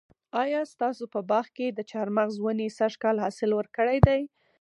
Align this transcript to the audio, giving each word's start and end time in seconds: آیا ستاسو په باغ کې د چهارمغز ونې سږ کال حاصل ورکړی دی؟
آیا 0.43 0.61
ستاسو 0.73 1.03
په 1.13 1.19
باغ 1.29 1.45
کې 1.57 1.67
د 1.71 1.79
چهارمغز 1.89 2.35
ونې 2.39 2.67
سږ 2.77 2.93
کال 3.03 3.17
حاصل 3.23 3.49
ورکړی 3.55 3.97
دی؟ 4.07 4.21